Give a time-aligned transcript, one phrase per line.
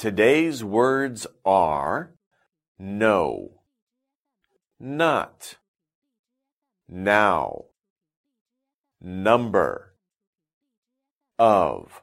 [0.00, 2.14] Today's words are
[2.78, 3.60] no,
[4.80, 5.56] not,
[6.88, 7.64] now,
[8.98, 9.92] number,
[11.38, 12.00] of.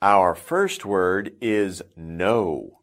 [0.00, 2.78] Our first word is no.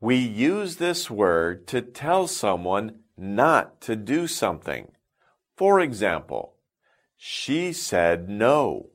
[0.00, 4.88] We use this word to tell someone not to do something.
[5.56, 6.56] For example,
[7.16, 8.88] she said no.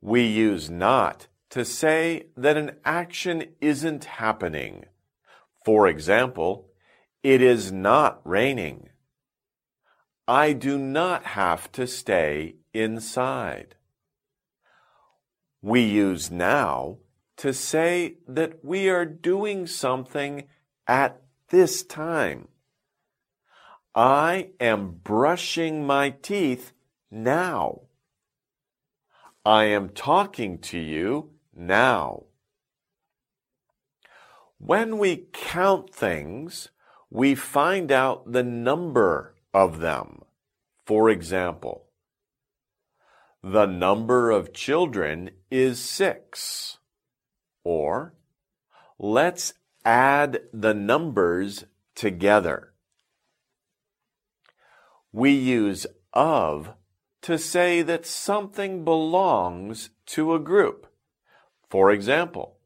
[0.00, 4.84] We use not to say that an action isn't happening.
[5.64, 6.66] For example,
[7.22, 8.88] it is not raining.
[10.26, 13.76] I do not have to stay inside.
[15.62, 16.98] We use now
[17.36, 20.48] to say that we are doing something
[20.88, 22.48] at this time.
[23.94, 26.72] I am brushing my teeth
[27.12, 27.82] now.
[29.44, 32.24] I am talking to you now.
[34.58, 36.68] When we count things,
[37.10, 40.22] we find out the number of them.
[40.86, 41.86] For example,
[43.42, 46.78] the number of children is six.
[47.62, 48.14] Or,
[48.98, 52.72] let's add the numbers together.
[55.12, 56.74] We use of
[57.22, 60.86] to say that something belongs to a group.
[61.68, 62.58] For example,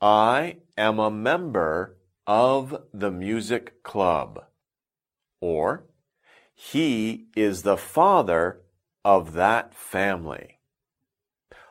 [0.00, 4.44] I am a member of the music club.
[5.40, 5.86] Or,
[6.54, 8.62] he is the father
[9.04, 10.58] of that family.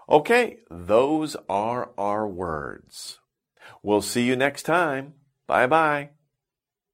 [0.09, 3.19] Okay, those are our words.
[3.81, 5.15] We'll see you next time.
[5.47, 6.09] Bye bye.